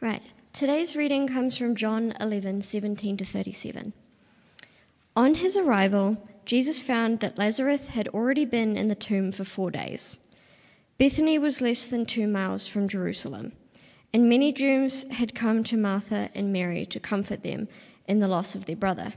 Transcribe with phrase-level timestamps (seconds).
[0.00, 0.22] Right.
[0.52, 3.94] Today's reading comes from John 11:17 to 37.
[5.16, 9.70] On his arrival, Jesus found that Lazarus had already been in the tomb for 4
[9.70, 10.20] days.
[10.98, 13.52] Bethany was less than 2 miles from Jerusalem,
[14.12, 17.66] and many Jews had come to Martha and Mary to comfort them
[18.06, 19.14] in the loss of their brother.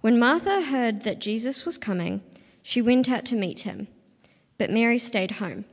[0.00, 2.22] When Martha heard that Jesus was coming,
[2.64, 3.86] she went out to meet him,
[4.58, 5.64] but Mary stayed home.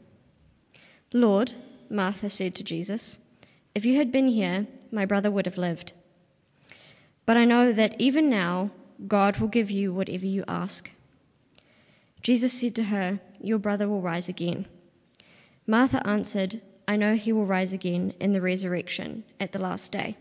[1.11, 1.51] Lord,
[1.89, 3.17] Martha said to Jesus,
[3.73, 5.93] if you had been here, my brother would have lived.
[7.25, 8.71] But I know that even now,
[9.07, 10.91] God will give you whatever you ask.
[12.21, 14.67] Jesus said to her, Your brother will rise again.
[15.65, 20.17] Martha answered, I know he will rise again in the resurrection at the last day.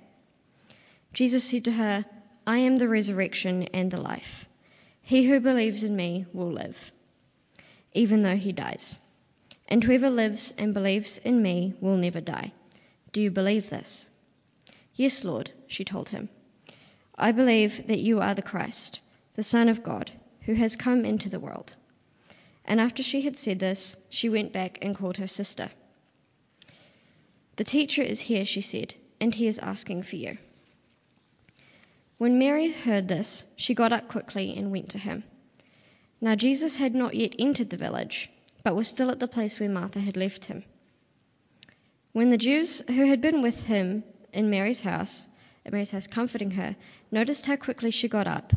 [1.12, 2.04] Jesus said to her,
[2.46, 4.46] I am the resurrection and the life.
[5.02, 6.92] He who believes in me will live,
[7.92, 9.00] even though he dies.
[9.68, 12.52] And whoever lives and believes in me will never die.
[13.12, 14.10] Do you believe this?
[14.94, 16.28] Yes, Lord, she told him.
[17.16, 19.00] I believe that you are the Christ,
[19.34, 20.10] the Son of God,
[20.42, 21.76] who has come into the world.
[22.64, 25.70] And after she had said this, she went back and called her sister.
[27.56, 30.38] The teacher is here, she said, and he is asking for you.
[32.16, 35.24] When Mary heard this, she got up quickly and went to him.
[36.20, 38.30] Now Jesus had not yet entered the village,
[38.62, 40.64] but was still at the place where Martha had left him.
[42.12, 45.28] When the Jews who had been with him in Mary's house,
[45.64, 46.74] at Mary's house comforting her,
[47.12, 48.52] noticed how quickly she got up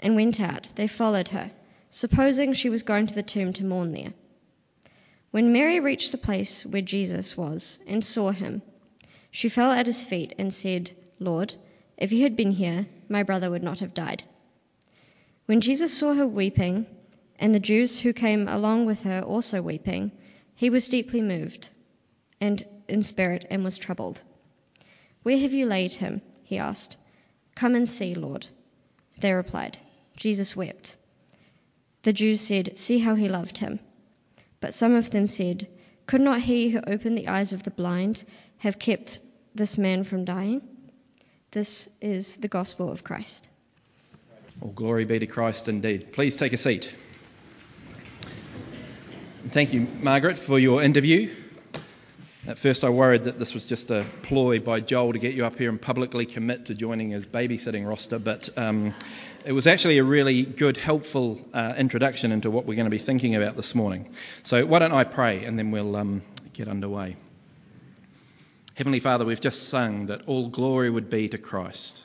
[0.00, 1.50] and went out, they followed her,
[1.90, 4.14] supposing she was going to the tomb to mourn there.
[5.32, 8.62] When Mary reached the place where Jesus was and saw him,
[9.30, 11.56] she fell at his feet and said, Lord,
[11.98, 14.24] if you had been here, my brother would not have died.
[15.44, 16.86] When Jesus saw her weeping,
[17.38, 20.10] and the Jews who came along with her also weeping,
[20.54, 21.68] he was deeply moved
[22.40, 24.22] and in spirit and was troubled.
[25.22, 26.22] Where have you laid him?
[26.42, 26.96] he asked.
[27.54, 28.46] Come and see, Lord.
[29.20, 29.78] They replied,
[30.16, 30.96] Jesus wept.
[32.02, 33.80] The Jews said, See how he loved him.
[34.60, 35.68] But some of them said,
[36.06, 38.24] Could not he who opened the eyes of the blind
[38.58, 39.18] have kept
[39.54, 40.62] this man from dying?
[41.50, 43.48] This is the gospel of Christ.
[44.60, 46.12] All glory be to Christ indeed.
[46.12, 46.92] Please take a seat.
[49.50, 51.34] Thank you, Margaret, for your interview.
[52.48, 55.44] At first, I worried that this was just a ploy by Joel to get you
[55.44, 58.94] up here and publicly commit to joining his babysitting roster, but um,
[59.44, 62.96] it was actually a really good, helpful uh, introduction into what we're going to be
[62.96, 64.08] thinking about this morning.
[64.44, 66.22] So, why don't I pray and then we'll um,
[66.54, 67.16] get underway?
[68.76, 72.02] Heavenly Father, we've just sung that all glory would be to Christ,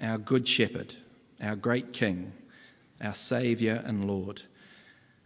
[0.00, 0.96] our good shepherd,
[1.42, 2.32] our great king,
[3.02, 4.40] our Saviour and Lord.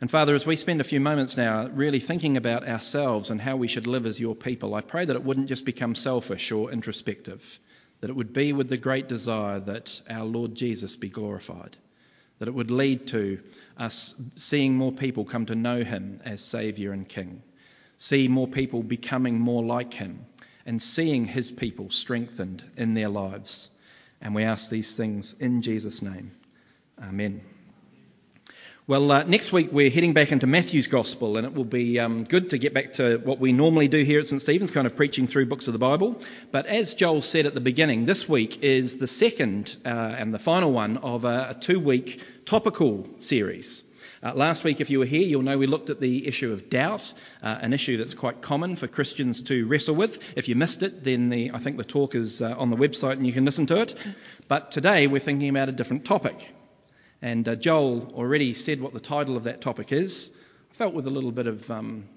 [0.00, 3.56] And Father, as we spend a few moments now really thinking about ourselves and how
[3.56, 6.72] we should live as your people, I pray that it wouldn't just become selfish or
[6.72, 7.58] introspective,
[8.00, 11.76] that it would be with the great desire that our Lord Jesus be glorified,
[12.38, 13.40] that it would lead to
[13.76, 17.42] us seeing more people come to know him as Saviour and King,
[17.98, 20.24] see more people becoming more like him,
[20.64, 23.68] and seeing his people strengthened in their lives.
[24.22, 26.32] And we ask these things in Jesus' name.
[27.02, 27.42] Amen.
[28.86, 32.24] Well, uh, next week we're heading back into Matthew's Gospel, and it will be um,
[32.24, 34.40] good to get back to what we normally do here at St.
[34.40, 36.20] Stephen's, kind of preaching through books of the Bible.
[36.50, 40.38] But as Joel said at the beginning, this week is the second uh, and the
[40.38, 43.84] final one of a, a two week topical series.
[44.22, 46.70] Uh, last week, if you were here, you'll know we looked at the issue of
[46.70, 50.36] doubt, uh, an issue that's quite common for Christians to wrestle with.
[50.36, 53.12] If you missed it, then the, I think the talk is uh, on the website
[53.12, 53.94] and you can listen to it.
[54.48, 56.54] But today we're thinking about a different topic.
[57.22, 60.30] And uh, Joel already said what the title of that topic is.
[60.72, 62.08] I felt with a little bit of um,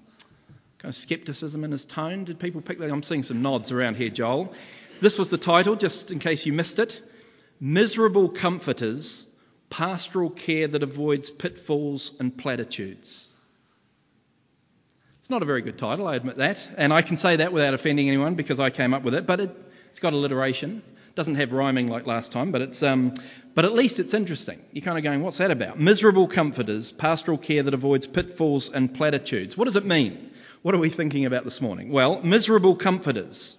[0.78, 2.24] kind of skepticism in his tone.
[2.24, 2.90] Did people pick that?
[2.90, 4.52] I'm seeing some nods around here, Joel.
[5.00, 7.02] This was the title, just in case you missed it
[7.60, 9.26] Miserable Comforters
[9.70, 13.30] Pastoral Care That Avoids Pitfalls and Platitudes.
[15.18, 16.68] It's not a very good title, I admit that.
[16.76, 19.40] And I can say that without offending anyone because I came up with it, but
[19.40, 19.50] it,
[19.88, 20.82] has got alliteration.
[21.14, 23.14] Doesn't have rhyming like last time, but it's um,
[23.54, 24.58] but at least it's interesting.
[24.72, 25.78] You're kind of going, what's that about?
[25.78, 29.56] Miserable comforters, pastoral care that avoids pitfalls and platitudes.
[29.56, 30.30] What does it mean?
[30.62, 31.90] What are we thinking about this morning?
[31.90, 33.56] Well, miserable comforters.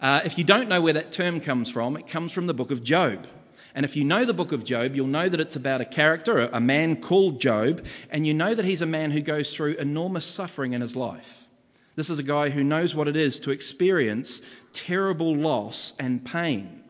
[0.00, 2.72] Uh, if you don't know where that term comes from, it comes from the book
[2.72, 3.26] of Job.
[3.74, 6.40] And if you know the book of Job, you'll know that it's about a character,
[6.40, 10.26] a man called Job, and you know that he's a man who goes through enormous
[10.26, 11.46] suffering in his life.
[11.94, 14.42] This is a guy who knows what it is to experience
[14.72, 16.81] terrible loss and pain.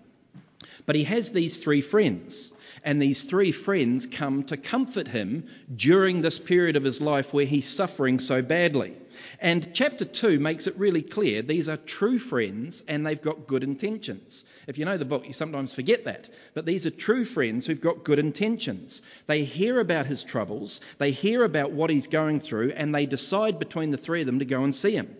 [0.86, 2.52] But he has these three friends,
[2.84, 5.44] and these three friends come to comfort him
[5.74, 8.94] during this period of his life where he's suffering so badly.
[9.40, 13.62] And chapter 2 makes it really clear these are true friends and they've got good
[13.62, 14.44] intentions.
[14.66, 16.28] If you know the book, you sometimes forget that.
[16.54, 19.02] But these are true friends who've got good intentions.
[19.26, 23.58] They hear about his troubles, they hear about what he's going through, and they decide
[23.58, 25.16] between the three of them to go and see him.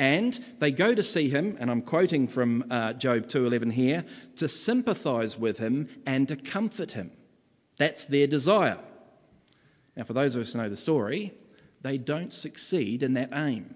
[0.00, 4.06] And they go to see him, and I'm quoting from uh, Job 2:11 here,
[4.36, 7.10] to sympathize with him and to comfort him.
[7.76, 8.78] That's their desire.
[9.94, 11.34] Now, for those of us who know the story,
[11.82, 13.74] they don't succeed in that aim.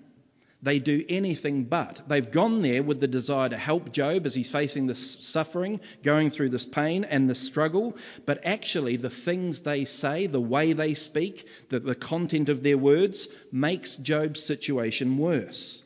[0.63, 2.01] They do anything but.
[2.09, 6.31] They've gone there with the desire to help Job as he's facing this suffering, going
[6.31, 7.99] through this pain and this struggle.
[8.25, 12.79] But actually, the things they say, the way they speak, the, the content of their
[12.79, 15.83] words makes Job's situation worse.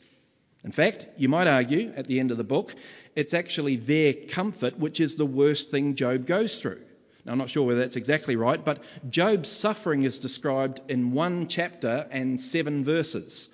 [0.63, 2.75] In fact, you might argue at the end of the book,
[3.15, 6.81] it's actually their comfort which is the worst thing Job goes through.
[7.25, 11.47] Now, I'm not sure whether that's exactly right, but Job's suffering is described in one
[11.47, 13.49] chapter and seven verses.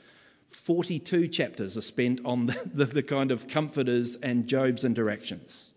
[0.50, 5.72] 42 chapters are spent on the, the, the, kind of comforters and Job's interactions.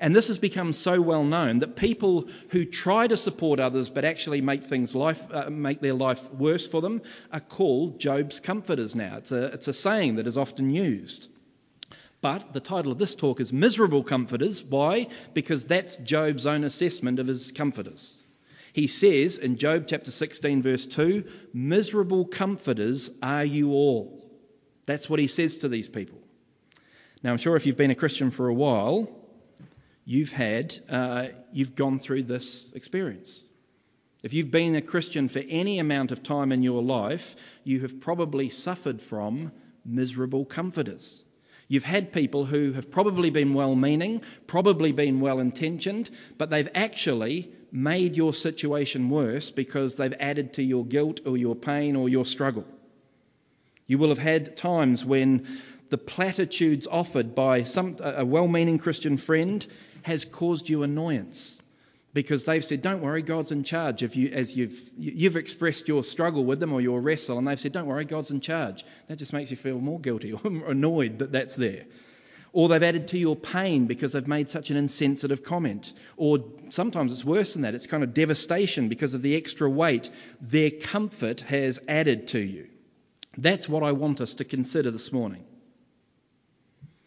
[0.00, 4.04] And this has become so well known that people who try to support others but
[4.04, 7.02] actually make things life, uh, make their life worse for them
[7.32, 9.16] are called Job's comforters now.
[9.18, 11.28] It's a, it's a saying that is often used.
[12.20, 14.64] But the title of this talk is Miserable Comforters.
[14.64, 15.08] Why?
[15.34, 18.16] Because that's Job's own assessment of his comforters.
[18.72, 21.24] He says in Job chapter 16, verse 2,
[21.54, 24.22] Miserable comforters are you all.
[24.86, 26.18] That's what he says to these people.
[27.22, 29.08] Now, I'm sure if you've been a Christian for a while,
[30.06, 33.44] you've had, uh, you've gone through this experience.
[34.22, 38.00] If you've been a Christian for any amount of time in your life, you have
[38.00, 39.52] probably suffered from
[39.84, 41.22] miserable comforters.
[41.68, 46.08] You've had people who have probably been well meaning, probably been well intentioned,
[46.38, 51.56] but they've actually made your situation worse because they've added to your guilt or your
[51.56, 52.64] pain or your struggle.
[53.88, 55.46] You will have had times when
[55.88, 59.64] the platitudes offered by some, a well meaning Christian friend
[60.02, 61.60] has caused you annoyance
[62.12, 66.02] because they've said, "Don't worry, God's in charge." If you, as you've you've expressed your
[66.02, 69.18] struggle with them or your wrestle, and they've said, "Don't worry, God's in charge," that
[69.18, 71.84] just makes you feel more guilty or annoyed that that's there.
[72.52, 75.92] Or they've added to your pain because they've made such an insensitive comment.
[76.16, 76.38] Or
[76.70, 77.74] sometimes it's worse than that.
[77.74, 80.08] It's kind of devastation because of the extra weight
[80.40, 82.68] their comfort has added to you.
[83.36, 85.44] That's what I want us to consider this morning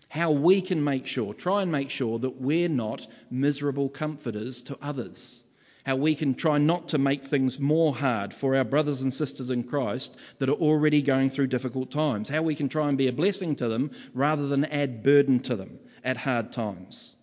[0.09, 4.77] how we can make sure, try and make sure that we're not miserable comforters to
[4.81, 5.43] others.
[5.85, 9.49] How we can try not to make things more hard for our brothers and sisters
[9.49, 12.27] in Christ that are already going through difficult times.
[12.27, 15.55] How we can try and be a blessing to them rather than add burden to
[15.55, 17.15] them at hard times.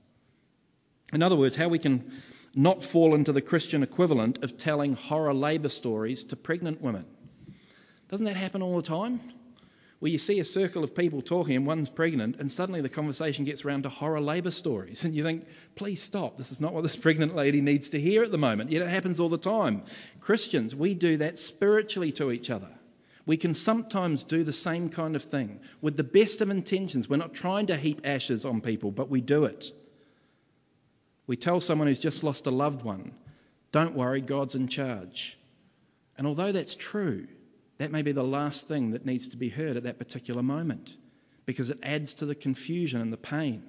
[1.13, 2.13] In other words, how we can
[2.55, 7.05] not fall into the Christian equivalent of telling horror labour stories to pregnant women.
[8.09, 9.21] Doesn't that happen all the time?
[9.99, 13.45] Where you see a circle of people talking and one's pregnant, and suddenly the conversation
[13.45, 15.05] gets around to horror labour stories.
[15.07, 16.37] And you think, please stop.
[16.37, 18.71] This is not what this pregnant lady needs to hear at the moment.
[18.71, 19.85] Yet it happens all the time.
[20.21, 22.69] Christians, we do that spiritually to each other.
[23.25, 27.09] We can sometimes do the same kind of thing with the best of intentions.
[27.09, 29.73] We're not trying to heap ashes on people, but we do it.
[31.27, 33.13] We tell someone who's just lost a loved one,
[33.73, 35.37] don't worry, God's in charge.
[36.17, 37.27] And although that's true,
[37.79, 40.97] that may be the last thing that needs to be heard at that particular moment
[41.45, 43.63] because it adds to the confusion and the pain.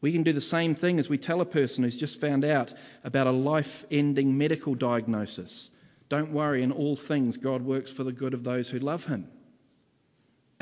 [0.00, 2.74] We can do the same thing as we tell a person who's just found out
[3.04, 5.70] about a life ending medical diagnosis.
[6.08, 9.28] Don't worry, in all things, God works for the good of those who love Him.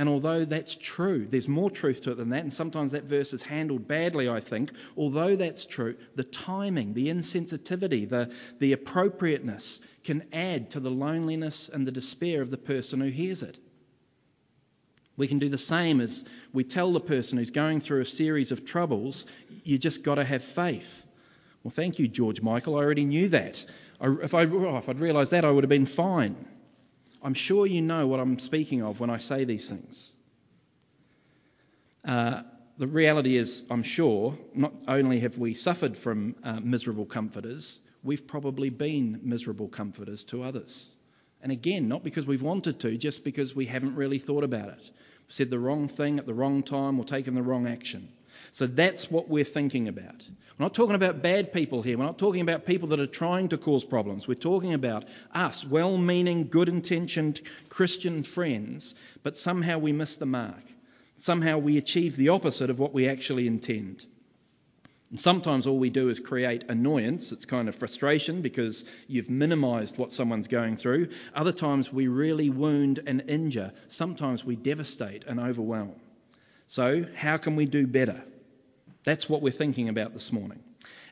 [0.00, 3.34] And although that's true, there's more truth to it than that, and sometimes that verse
[3.34, 4.72] is handled badly, I think.
[4.96, 11.68] Although that's true, the timing, the insensitivity, the, the appropriateness can add to the loneliness
[11.68, 13.58] and the despair of the person who hears it.
[15.18, 18.52] We can do the same as we tell the person who's going through a series
[18.52, 19.26] of troubles,
[19.64, 21.04] you just got to have faith.
[21.62, 22.76] Well, thank you, George Michael.
[22.76, 23.66] I already knew that.
[24.00, 26.36] If, I, if I'd realised that, I would have been fine.
[27.22, 30.12] I'm sure you know what I'm speaking of when I say these things.
[32.04, 32.42] Uh,
[32.78, 38.26] the reality is, I'm sure, not only have we suffered from uh, miserable comforters, we've
[38.26, 40.90] probably been miserable comforters to others.
[41.42, 44.80] And again, not because we've wanted to, just because we haven't really thought about it.
[44.80, 48.08] We've said the wrong thing at the wrong time or taken the wrong action.
[48.52, 50.26] So that's what we're thinking about.
[50.58, 51.96] We're not talking about bad people here.
[51.96, 54.26] We're not talking about people that are trying to cause problems.
[54.26, 60.26] We're talking about us, well meaning, good intentioned Christian friends, but somehow we miss the
[60.26, 60.62] mark.
[61.16, 64.04] Somehow we achieve the opposite of what we actually intend.
[65.10, 67.32] And sometimes all we do is create annoyance.
[67.32, 71.08] It's kind of frustration because you've minimized what someone's going through.
[71.34, 73.72] Other times we really wound and injure.
[73.88, 75.94] Sometimes we devastate and overwhelm.
[76.68, 78.22] So, how can we do better?
[79.04, 80.60] That's what we're thinking about this morning.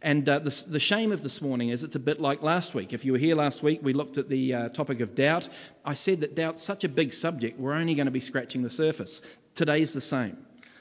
[0.01, 2.93] And uh, the, the, shame of this morning is it's a bit like last week.
[2.93, 5.49] If you were here last week, we looked at the uh, topic of doubt.
[5.85, 8.71] I said that doubt's such a big subject, we're only going to be scratching the
[8.71, 9.23] surface.
[9.55, 10.37] Today's the same.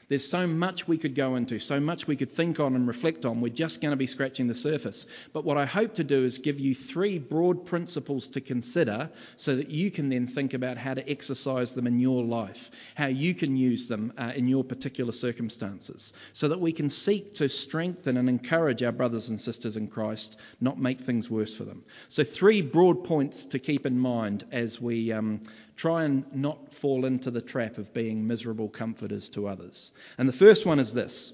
[0.09, 3.25] There's so much we could go into, so much we could think on and reflect
[3.25, 3.41] on.
[3.41, 5.05] We're just going to be scratching the surface.
[5.33, 9.57] But what I hope to do is give you three broad principles to consider so
[9.57, 13.33] that you can then think about how to exercise them in your life, how you
[13.33, 18.15] can use them uh, in your particular circumstances, so that we can seek to strengthen
[18.15, 21.83] and encourage our brothers and sisters in Christ, not make things worse for them.
[22.07, 25.41] So, three broad points to keep in mind as we um,
[25.75, 29.91] try and not fall into the trap of being miserable comforters to others.
[30.17, 31.33] And the first one is this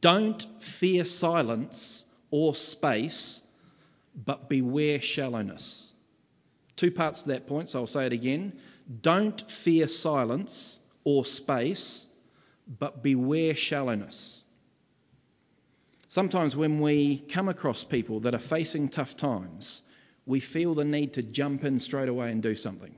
[0.00, 3.42] don't fear silence or space,
[4.14, 5.92] but beware shallowness.
[6.76, 8.52] Two parts to that point, so I'll say it again.
[9.02, 12.06] Don't fear silence or space,
[12.78, 14.42] but beware shallowness.
[16.08, 19.82] Sometimes when we come across people that are facing tough times,
[20.26, 22.94] we feel the need to jump in straight away and do something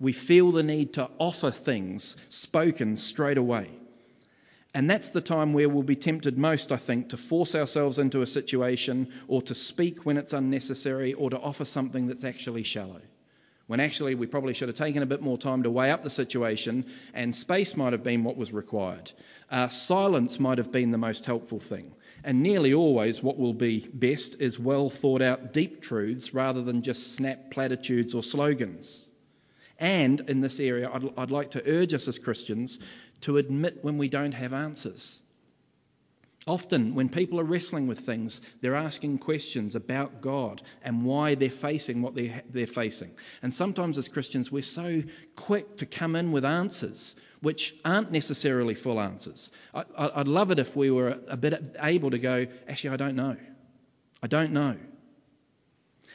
[0.00, 3.70] we feel the need to offer things spoken straight away.
[4.72, 8.22] And that's the time where we'll be tempted most, I think, to force ourselves into
[8.22, 13.00] a situation or to speak when it's unnecessary or to offer something that's actually shallow.
[13.66, 16.10] When actually we probably should have taken a bit more time to weigh up the
[16.10, 19.12] situation and space might have been what was required.
[19.50, 21.92] Uh, silence might have been the most helpful thing.
[22.22, 26.82] And nearly always, what will be best is well thought out deep truths rather than
[26.82, 29.09] just snap platitudes or slogans.
[29.80, 32.78] And in this area, I'd, I'd like to urge us as Christians
[33.22, 35.20] to admit when we don't have answers.
[36.46, 41.50] Often, when people are wrestling with things, they're asking questions about God and why they're
[41.50, 43.10] facing what they're, they're, facing.
[43.42, 45.02] And sometimes, as Christians, we're so
[45.36, 49.50] quick to come in with answers which aren't necessarily full answers.
[49.74, 53.16] I, would love it if we were a bit able to go, actually, I don't
[53.16, 53.36] know.
[54.22, 54.76] I don't know.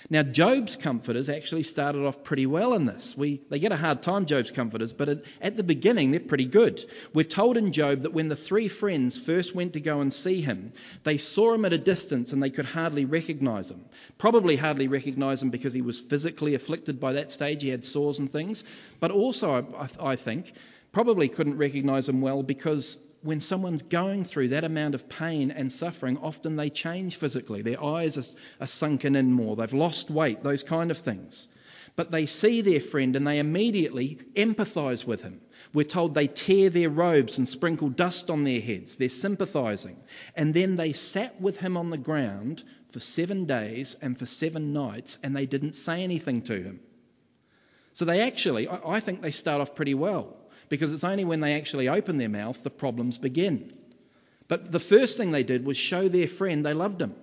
[0.10, 3.18] Now, Job's comforters actually started off pretty well in this.
[3.18, 6.46] We, they get a hard time, Job's comforters, but at, at the beginning, they're pretty
[6.46, 6.84] good.
[7.14, 10.42] We're told in Job that when the three friends first went to go and see
[10.42, 13.84] him, they saw him at a distance and they could hardly recognize him.
[14.20, 17.64] Probably hardly recognize him because he was physically afflicted by that stage.
[17.64, 18.64] He had sores and things.
[19.00, 20.54] But also, I, I think,
[20.96, 25.70] probably couldn't recognize him well because when someone's going through that amount of pain and
[25.70, 27.62] suffering, often they change physically.
[27.62, 31.50] Their eyes are, are, sunken in more, they've lost weight, those kind of things.
[31.98, 35.42] But they see their friend and they immediately empathize with him.
[35.74, 38.96] We're told they tear their robes and sprinkle dust on their heads.
[38.96, 39.98] They're sympathizing.
[40.34, 44.72] And then they sat with him on the ground for seven days and for seven
[44.72, 46.80] nights and they didn't say anything to him.
[47.92, 50.38] So they actually, I think they start off pretty well
[50.70, 53.74] because it's only when they actually open their mouth the problems begin.
[54.48, 57.16] But the first thing they did was show their friend they loved him.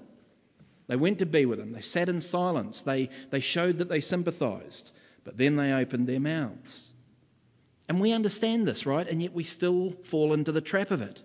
[0.89, 1.73] They went to be with him.
[1.73, 2.83] They sat in silence.
[2.83, 4.91] They, they showed that they sympathized.
[5.25, 6.93] But then they opened their mouths.
[7.89, 9.07] And we understand this, right?
[9.07, 11.21] And yet we still fall into the trap of it.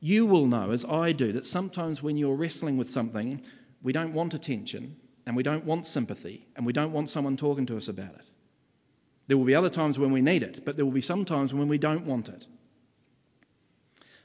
[0.00, 3.42] You will know, as I do, that sometimes when you're wrestling with something,
[3.82, 7.66] we don't want attention and we don't want sympathy and we don't want someone talking
[7.66, 8.24] to us about it.
[9.26, 11.54] There will be other times when we need it, but there will be some times
[11.54, 12.46] when we don't want it.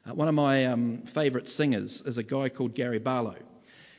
[0.06, 3.38] Uh, one of my um, favourite singers is a guy called Gary Barlow,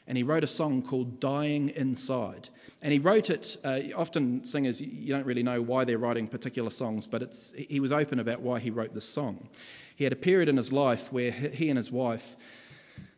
[0.07, 2.49] and he wrote a song called Dying Inside.
[2.83, 6.71] And he wrote it, uh, often singers, you don't really know why they're writing particular
[6.71, 9.49] songs, but he was open about why he wrote this song.
[9.97, 12.37] He had a period in his life where he and his wife,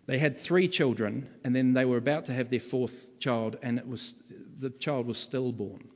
[0.06, 3.78] they had three children, and then they were about to have their fourth child, and
[3.78, 4.14] it was
[4.58, 5.88] the child was stillborn.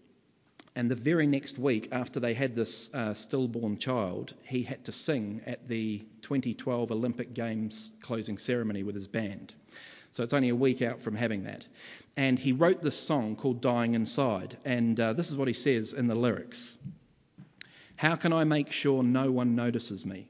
[0.76, 4.92] And the very next week, after they had this uh, stillborn child, he had to
[4.92, 9.54] sing at the 2012 Olympic Games closing ceremony with his band.
[10.12, 11.64] So it's only a week out from having that.
[12.14, 14.58] And he wrote this song called Dying Inside.
[14.66, 16.76] And uh, this is what he says in the lyrics
[17.96, 20.28] How can I make sure no one notices me?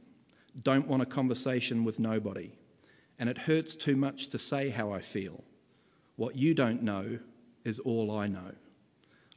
[0.63, 2.53] Don't want a conversation with nobody.
[3.19, 5.43] And it hurts too much to say how I feel.
[6.15, 7.19] What you don't know
[7.65, 8.53] is all I know.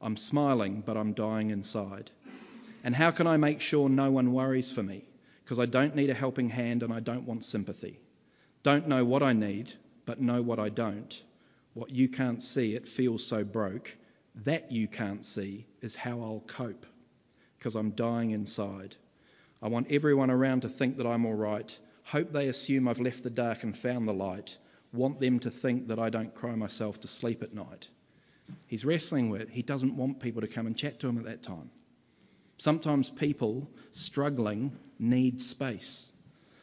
[0.01, 2.09] I'm smiling, but I'm dying inside.
[2.83, 5.03] And how can I make sure no one worries for me?
[5.43, 7.99] Because I don't need a helping hand and I don't want sympathy.
[8.63, 9.73] Don't know what I need,
[10.05, 11.21] but know what I don't.
[11.73, 13.95] What you can't see, it feels so broke.
[14.45, 16.85] That you can't see is how I'll cope,
[17.57, 18.95] because I'm dying inside.
[19.61, 21.77] I want everyone around to think that I'm all right.
[22.03, 24.57] Hope they assume I've left the dark and found the light.
[24.93, 27.89] Want them to think that I don't cry myself to sleep at night.
[28.67, 31.43] He's wrestling with, he doesn't want people to come and chat to him at that
[31.43, 31.69] time.
[32.57, 36.11] Sometimes people struggling need space.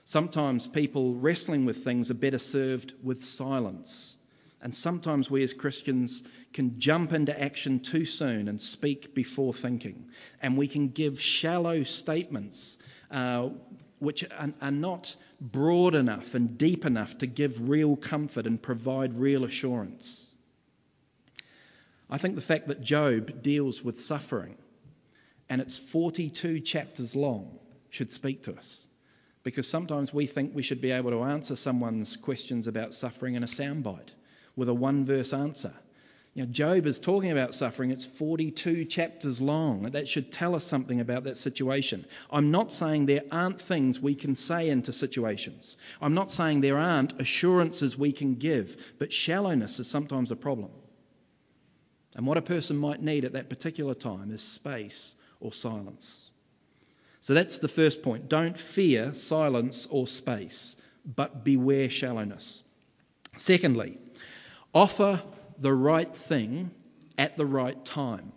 [0.05, 4.17] Sometimes people wrestling with things are better served with silence.
[4.63, 10.07] And sometimes we as Christians can jump into action too soon and speak before thinking.
[10.41, 12.79] And we can give shallow statements
[13.11, 13.51] uh,
[13.99, 19.19] which are, are not broad enough and deep enough to give real comfort and provide
[19.19, 20.26] real assurance.
[22.09, 24.57] I think the fact that Job deals with suffering
[25.49, 27.59] and it's 42 chapters long
[27.91, 28.89] should speak to us.
[29.43, 33.45] Because sometimes we think we should be able to answer someone's questions about suffering in
[33.45, 34.11] a soundbite
[34.57, 35.73] with a one verse answer.
[36.35, 37.91] You know, Job is talking about suffering.
[37.91, 39.85] It's 42 chapters long.
[39.93, 42.05] That should tell us something about that situation.
[42.31, 45.77] I'm not saying there aren't things we can say into situations.
[46.03, 50.71] I'm not saying there aren't assurances we can give, but shallowness is sometimes a problem.
[52.17, 56.31] And what a person might need at that particular time is space or silence.
[57.21, 58.29] So that's the first point.
[58.29, 62.63] Don't fear silence or space, but beware shallowness.
[63.37, 63.99] Secondly,
[64.75, 65.23] offer
[65.59, 66.71] the right thing
[67.19, 68.33] at the right time.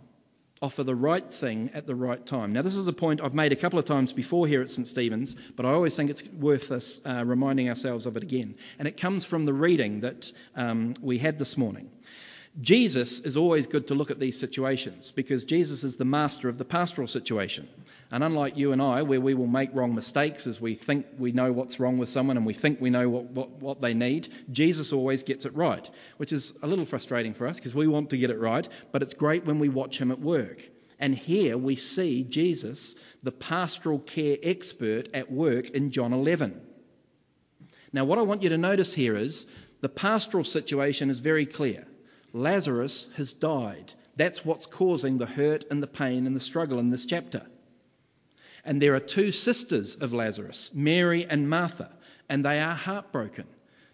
[0.60, 2.52] Offer the right thing at the right time.
[2.52, 4.86] Now, this is a point I've made a couple of times before here at St.
[4.86, 8.56] Stephen's, but I always think it's worth us uh, reminding ourselves of it again.
[8.78, 11.88] And it comes from the reading that um, we had this morning.
[12.60, 16.58] Jesus is always good to look at these situations because Jesus is the master of
[16.58, 17.68] the pastoral situation.
[18.10, 21.30] And unlike you and I, where we will make wrong mistakes as we think we
[21.30, 24.28] know what's wrong with someone and we think we know what, what, what they need,
[24.50, 28.10] Jesus always gets it right, which is a little frustrating for us because we want
[28.10, 30.68] to get it right, but it's great when we watch him at work.
[30.98, 36.60] And here we see Jesus, the pastoral care expert, at work in John 11.
[37.92, 39.46] Now, what I want you to notice here is
[39.80, 41.86] the pastoral situation is very clear.
[42.32, 43.92] Lazarus has died.
[44.16, 47.42] That's what's causing the hurt and the pain and the struggle in this chapter.
[48.64, 51.90] And there are two sisters of Lazarus, Mary and Martha,
[52.28, 53.46] and they are heartbroken.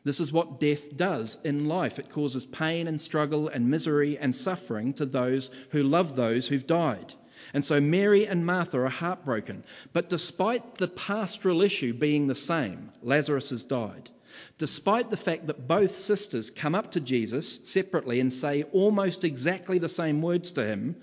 [0.05, 1.99] This is what death does in life.
[1.99, 6.67] It causes pain and struggle and misery and suffering to those who love those who've
[6.67, 7.13] died.
[7.55, 9.65] And so Mary and Martha are heartbroken.
[9.93, 14.11] But despite the pastoral issue being the same, Lazarus has died.
[14.59, 19.79] Despite the fact that both sisters come up to Jesus separately and say almost exactly
[19.79, 20.97] the same words to him,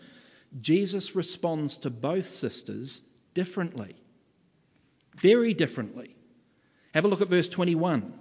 [0.61, 3.01] Jesus responds to both sisters
[3.33, 3.95] differently.
[5.17, 6.15] Very differently.
[6.93, 8.13] Have a look at verse 21.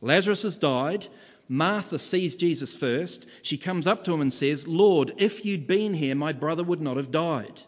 [0.00, 1.06] Lazarus has died.
[1.48, 3.26] Martha sees Jesus first.
[3.42, 6.80] She comes up to him and says, Lord, if you'd been here, my brother would
[6.80, 7.60] not have died.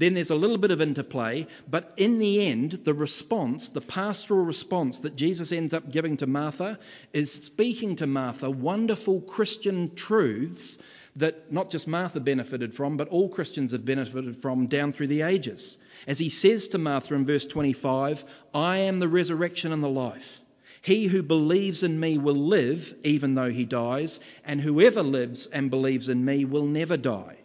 [0.00, 4.46] Then there's a little bit of interplay, but in the end, the response, the pastoral
[4.46, 6.78] response that Jesus ends up giving to Martha,
[7.12, 10.78] is speaking to Martha wonderful Christian truths
[11.16, 15.20] that not just Martha benefited from, but all Christians have benefited from down through the
[15.20, 15.76] ages.
[16.06, 20.40] As he says to Martha in verse 25, I am the resurrection and the life.
[20.80, 25.70] He who believes in me will live even though he dies, and whoever lives and
[25.70, 27.36] believes in me will never die.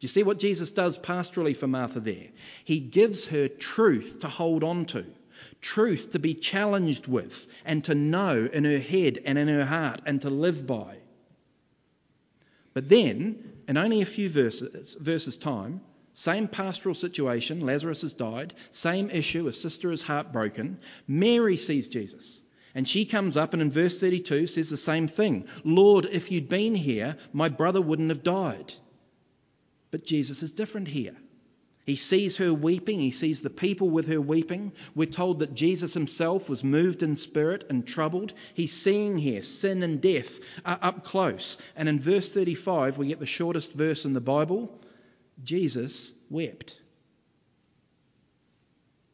[0.00, 2.28] Do you see what Jesus does pastorally for Martha there?
[2.64, 5.04] He gives her truth to hold on to,
[5.60, 10.00] truth to be challenged with, and to know in her head and in her heart
[10.06, 10.96] and to live by.
[12.72, 15.82] But then, in only a few verses, verses time,
[16.14, 20.78] same pastoral situation, Lazarus has died, same issue, a sister is heartbroken.
[21.06, 22.40] Mary sees Jesus.
[22.74, 26.48] And she comes up and in verse 32 says the same thing Lord, if you'd
[26.48, 28.72] been here, my brother wouldn't have died.
[29.90, 31.16] But Jesus is different here.
[31.86, 34.72] He sees her weeping, he sees the people with her weeping.
[34.94, 38.32] We're told that Jesus himself was moved in spirit and troubled.
[38.54, 41.58] He's seeing here sin and death up close.
[41.74, 44.78] And in verse 35, we get the shortest verse in the Bible
[45.42, 46.80] Jesus wept.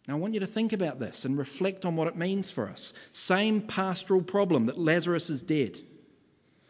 [0.06, 2.68] Now, I want you to think about this and reflect on what it means for
[2.68, 2.92] us.
[3.12, 5.78] Same pastoral problem that Lazarus is dead.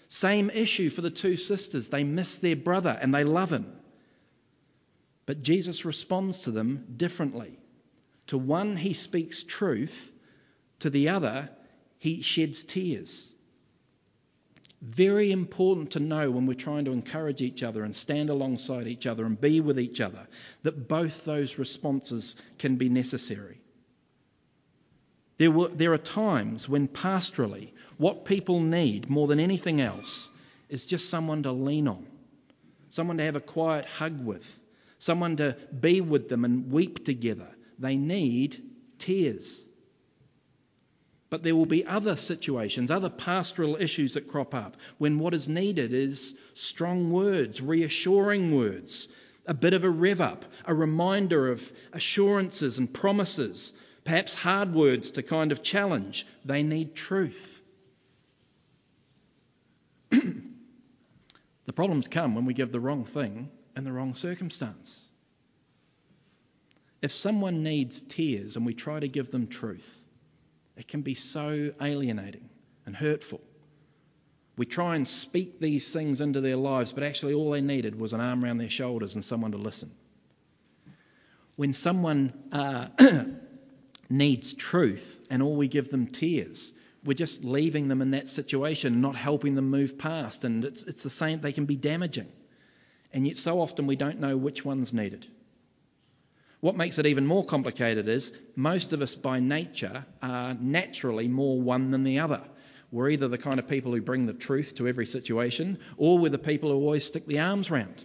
[0.08, 1.88] Same issue for the two sisters.
[1.88, 3.66] They miss their brother and they love him.
[5.26, 7.58] But Jesus responds to them differently.
[8.28, 10.14] To one, he speaks truth,
[10.80, 11.50] to the other,
[11.98, 13.32] he sheds tears.
[14.80, 19.06] Very important to know when we're trying to encourage each other and stand alongside each
[19.06, 20.28] other and be with each other
[20.62, 23.58] that both those responses can be necessary.
[25.38, 30.30] There, were, there are times when pastorally, what people need more than anything else
[30.68, 32.06] is just someone to lean on,
[32.90, 34.60] someone to have a quiet hug with,
[34.98, 37.48] someone to be with them and weep together.
[37.78, 38.56] They need
[38.98, 39.66] tears.
[41.28, 45.48] But there will be other situations, other pastoral issues that crop up when what is
[45.48, 49.08] needed is strong words, reassuring words,
[49.44, 53.72] a bit of a rev up, a reminder of assurances and promises,
[54.04, 56.26] perhaps hard words to kind of challenge.
[56.44, 57.60] They need truth.
[60.10, 65.08] the problems come when we give the wrong thing in the wrong circumstance.
[67.02, 70.00] If someone needs tears and we try to give them truth,
[70.76, 72.48] it can be so alienating
[72.86, 73.40] and hurtful.
[74.56, 78.14] We try and speak these things into their lives, but actually all they needed was
[78.14, 79.90] an arm around their shoulders and someone to listen.
[81.56, 82.88] When someone uh,
[84.10, 86.72] needs truth and all we give them tears,
[87.04, 90.44] we're just leaving them in that situation, not helping them move past.
[90.44, 92.28] And it's, it's the same, they can be damaging.
[93.16, 95.26] And yet, so often we don't know which one's needed.
[96.60, 101.58] What makes it even more complicated is most of us by nature are naturally more
[101.58, 102.42] one than the other.
[102.92, 106.28] We're either the kind of people who bring the truth to every situation, or we're
[106.28, 108.04] the people who always stick the arms round.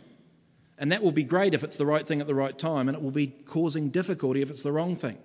[0.78, 2.95] And that will be great if it's the right thing at the right time, and
[2.95, 5.17] it will be causing difficulty if it's the wrong thing.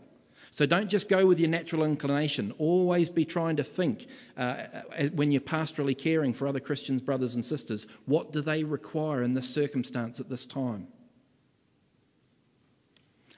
[0.56, 2.50] So don't just go with your natural inclination.
[2.56, 4.06] Always be trying to think
[4.38, 8.64] uh, uh when you're pastorally caring for other Christians, brothers and sisters, what do they
[8.64, 10.86] require in this circumstance at this time?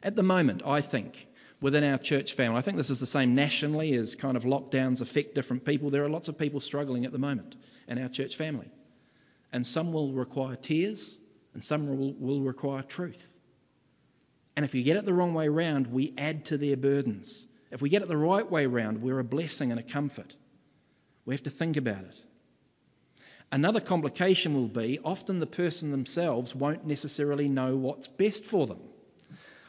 [0.00, 1.26] At the moment, I think,
[1.60, 5.00] within our church family, I think this is the same nationally as kind of lockdowns
[5.00, 5.90] affect different people.
[5.90, 7.56] There are lots of people struggling at the moment
[7.88, 8.70] in our church family.
[9.52, 11.18] And some will require tears,
[11.52, 13.28] and some will, will require truth.
[14.58, 17.46] And if you get it the wrong way round, we add to their burdens.
[17.70, 20.34] If we get it the right way round, we're a blessing and a comfort.
[21.24, 22.20] We have to think about it.
[23.52, 28.80] Another complication will be often the person themselves won't necessarily know what's best for them.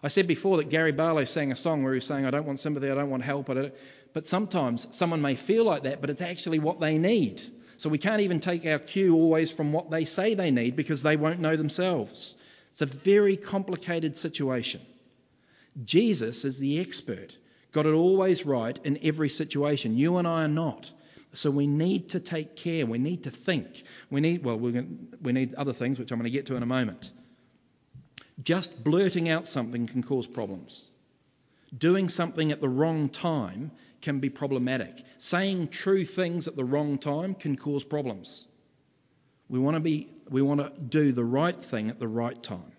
[0.02, 2.48] I said before that Gary Barlow sang a song where he was saying, I don't
[2.48, 3.46] want sympathy, I don't want help.
[3.46, 3.72] Don't.
[4.14, 7.44] But sometimes someone may feel like that, but it's actually what they need.
[7.78, 11.04] So we can't even take our cue always from what they say they need because
[11.04, 12.36] they won't know themselves.
[12.80, 14.80] It's a very complicated situation.
[15.84, 17.36] Jesus is the expert,
[17.74, 19.98] got it always right in every situation.
[19.98, 20.90] You and I are not.
[21.34, 22.86] So we need to take care.
[22.86, 23.84] We need to think.
[24.10, 26.66] We need, well, we need other things, which I'm going to get to in a
[26.66, 27.12] moment.
[28.44, 30.88] Just blurting out something can cause problems.
[31.78, 35.04] Doing something at the wrong time can be problematic.
[35.18, 38.48] Saying true things at the wrong time can cause problems.
[39.50, 42.72] We want to be we want to do the right thing at the right time.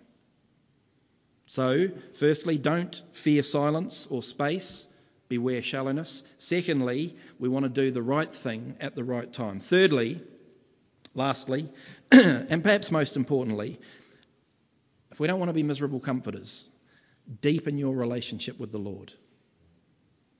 [1.45, 4.87] So, firstly, don't fear silence or space.
[5.27, 6.23] Beware shallowness.
[6.37, 9.59] Secondly, we want to do the right thing at the right time.
[9.59, 10.21] Thirdly,
[11.13, 11.69] lastly,
[12.11, 13.79] and perhaps most importantly,
[15.11, 16.69] if we don't want to be miserable comforters,
[17.41, 19.13] deepen your relationship with the Lord.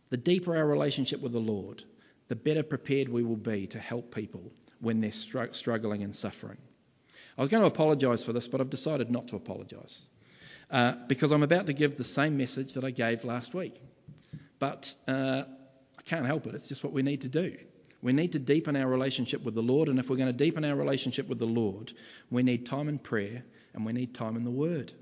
[0.10, 1.84] The deeper our relationship with the Lord,
[2.28, 6.58] the better prepared we will be to help people when they're struggling and suffering.
[7.42, 10.06] I was going to apologise for this, but I've decided not to apologise
[10.70, 13.82] uh, because I'm about to give the same message that I gave last week.
[14.60, 15.46] But uh,
[15.98, 17.58] I can't help it, it's just what we need to do.
[18.04, 20.64] We need to deepen our relationship with the Lord, and if we're going to deepen
[20.64, 21.92] our relationship with the Lord,
[22.30, 24.94] we need time in prayer and we need time in the Word.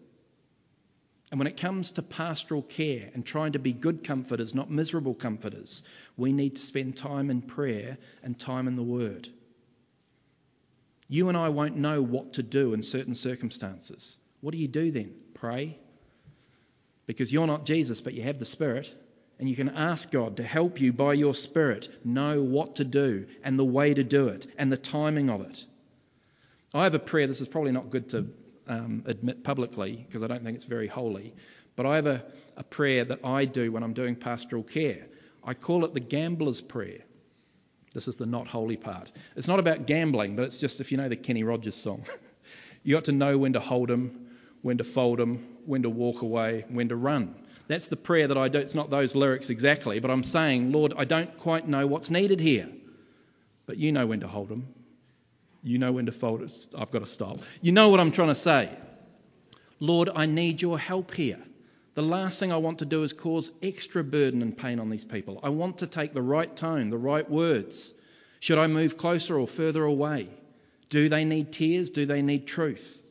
[1.32, 5.14] And when it comes to pastoral care and trying to be good comforters, not miserable
[5.14, 5.84] comforters,
[6.16, 9.28] we need to spend time in prayer and time in the Word.
[11.10, 14.18] You and I won't know what to do in certain circumstances.
[14.42, 15.16] What do you do then?
[15.34, 15.78] Pray.
[17.08, 18.94] Because you're not Jesus, but you have the Spirit.
[19.40, 23.26] And you can ask God to help you by your Spirit know what to do
[23.44, 25.66] and the way to do it and the timing of it.
[26.74, 27.26] I have a prayer.
[27.26, 28.28] This is probably not good to
[28.68, 31.34] um, admit publicly because I don't think it's very holy.
[31.76, 32.24] But I have a,
[32.58, 35.08] a prayer that I do when I'm doing pastoral care.
[35.44, 37.00] I call it the gambler's prayer.
[37.94, 39.12] This is the not holy part.
[39.36, 42.04] It's not about gambling, but it's just if you know the Kenny Rogers song.
[42.84, 44.28] you got to know when to hold them,
[44.62, 47.36] when to fold them, when to walk away, when to run.
[47.68, 48.60] That's the prayer that I do.
[48.60, 52.40] It's not those lyrics exactly, but I'm saying, Lord, I don't quite know what's needed
[52.40, 52.70] here.
[53.66, 54.74] But you know when to hold them,
[55.64, 56.68] you know when to fold it.
[56.76, 57.40] I've got to stop.
[57.62, 58.70] You know what I'm trying to say.
[59.80, 61.40] Lord, I need your help here.
[61.96, 65.06] The last thing I want to do is cause extra burden and pain on these
[65.06, 65.40] people.
[65.44, 67.94] I want to take the right tone, the right words.
[68.40, 70.30] Should I move closer or further away?
[70.90, 71.90] Do they need tears?
[71.90, 73.02] Do they need truth?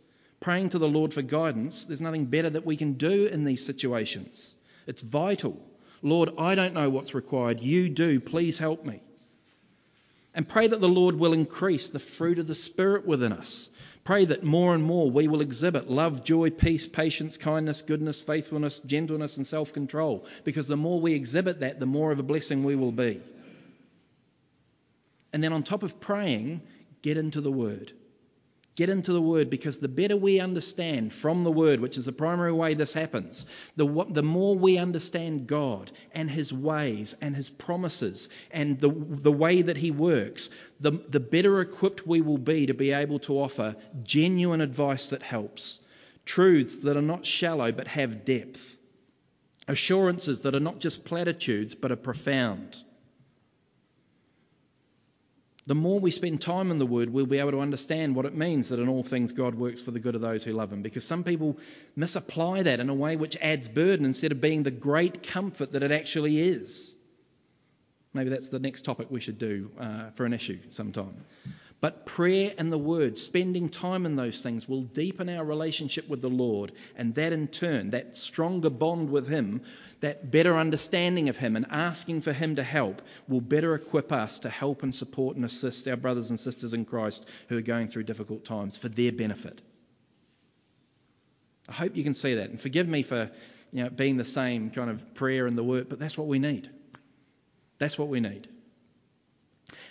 [0.40, 3.64] Praying to the Lord for guidance, there's nothing better that we can do in these
[3.64, 4.56] situations.
[4.86, 5.60] It's vital.
[6.00, 7.60] Lord, I don't know what's required.
[7.60, 8.20] You do.
[8.20, 9.00] Please help me.
[10.34, 13.68] And pray that the Lord will increase the fruit of the Spirit within us.
[14.08, 18.80] Pray that more and more we will exhibit love, joy, peace, patience, kindness, goodness, faithfulness,
[18.80, 22.64] gentleness, and self control, because the more we exhibit that, the more of a blessing
[22.64, 23.20] we will be.
[25.34, 26.62] And then, on top of praying,
[27.02, 27.92] get into the Word.
[28.78, 32.12] Get into the Word because the better we understand from the Word, which is the
[32.12, 37.50] primary way this happens, the, the more we understand God and His ways and His
[37.50, 42.66] promises and the, the way that He works, the, the better equipped we will be
[42.66, 45.80] to be able to offer genuine advice that helps,
[46.24, 48.78] truths that are not shallow but have depth,
[49.66, 52.76] assurances that are not just platitudes but are profound
[55.68, 58.34] the more we spend time in the Word, we'll be able to understand what it
[58.34, 60.80] means that in all things God works for the good of those who love Him.
[60.80, 61.58] Because some people
[61.94, 65.82] misapply that in a way which adds burden instead of being the great comfort that
[65.82, 66.94] it actually is.
[68.14, 71.14] Maybe that's the next topic we should do uh, for an issue sometime.
[71.80, 76.20] But prayer and the Word, spending time in those things, will deepen our relationship with
[76.20, 79.62] the Lord, and that in turn, that stronger bond with Him,
[80.00, 84.40] that better understanding of Him, and asking for Him to help, will better equip us
[84.40, 87.86] to help and support and assist our brothers and sisters in Christ who are going
[87.86, 89.60] through difficult times for their benefit.
[91.68, 92.50] I hope you can see that.
[92.50, 93.30] And forgive me for
[93.70, 96.40] you know, being the same kind of prayer and the Word, but that's what we
[96.40, 96.68] need.
[97.78, 98.48] That's what we need.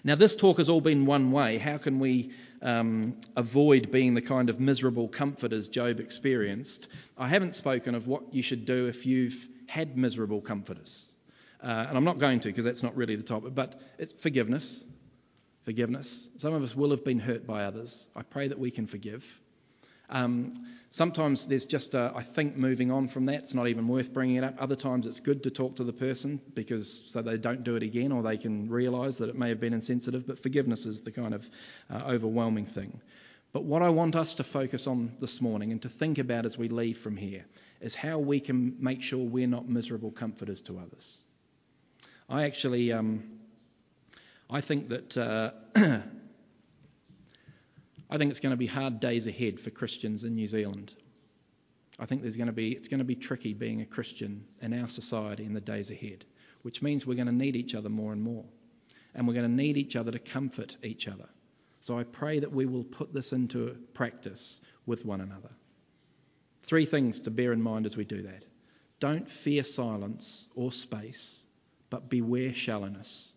[0.04, 1.58] Now, this talk has all been one way.
[1.58, 2.32] How can we
[2.62, 6.88] um, avoid being the kind of miserable comforters Job experienced?
[7.18, 11.10] I haven't spoken of what you should do if you've had miserable comforters.
[11.62, 14.84] Uh, and I'm not going to because that's not really the topic, but it's forgiveness.
[15.64, 16.30] Forgiveness.
[16.38, 18.08] Some of us will have been hurt by others.
[18.16, 19.26] I pray that we can forgive.
[20.10, 20.54] Um,
[20.92, 23.42] sometimes there's just, a, I think, moving on from that.
[23.42, 24.56] It's not even worth bringing it up.
[24.60, 27.84] Other times it's good to talk to the person because so they don't do it
[27.84, 30.26] again or they can realise that it may have been insensitive.
[30.26, 31.50] But forgiveness is the kind of
[31.90, 33.00] uh, overwhelming thing.
[33.54, 36.58] But what I want us to focus on this morning and to think about as
[36.58, 37.46] we leave from here
[37.82, 41.22] is how we can make sure we're not miserable comforters to others.
[42.30, 43.24] I actually, um,
[44.50, 45.18] I think that.
[45.18, 46.00] Uh,
[48.10, 50.94] I think it's going to be hard days ahead for Christians in New Zealand.
[52.00, 54.80] I think there's going to be, it's going to be tricky being a Christian in
[54.80, 56.24] our society in the days ahead,
[56.62, 58.46] which means we're going to need each other more and more.
[59.14, 61.28] And we're going to need each other to comfort each other.
[61.82, 65.50] So I pray that we will put this into practice with one another.
[66.62, 68.44] Three things to bear in mind as we do that.
[69.00, 71.44] Don't fear silence or space,
[71.90, 73.32] but beware shallowness.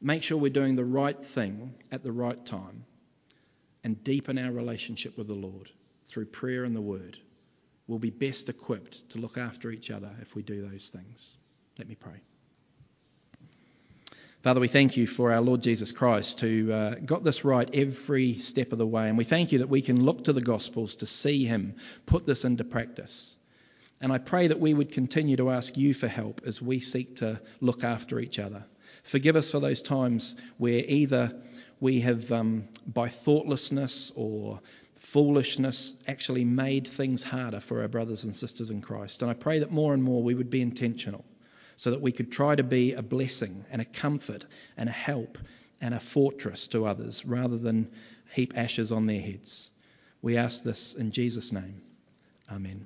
[0.00, 2.84] Make sure we're doing the right thing at the right time
[3.84, 5.70] and deepen our relationship with the Lord
[6.06, 7.18] through prayer and the Word,
[7.86, 11.36] we'll be best equipped to look after each other if we do those things.
[11.78, 12.20] Let me pray.
[14.42, 18.38] Father, we thank you for our Lord Jesus Christ who uh, got this right every
[18.38, 19.08] step of the way.
[19.08, 21.74] And we thank you that we can look to the Gospels to see him
[22.06, 23.36] put this into practice.
[24.00, 27.16] And I pray that we would continue to ask you for help as we seek
[27.16, 28.64] to look after each other.
[29.02, 31.42] Forgive us for those times where either
[31.80, 34.60] we have, um, by thoughtlessness or
[34.98, 39.22] foolishness, actually made things harder for our brothers and sisters in Christ.
[39.22, 41.24] And I pray that more and more we would be intentional
[41.76, 44.44] so that we could try to be a blessing and a comfort
[44.76, 45.38] and a help
[45.80, 47.90] and a fortress to others rather than
[48.32, 49.70] heap ashes on their heads.
[50.20, 51.80] We ask this in Jesus' name.
[52.50, 52.84] Amen.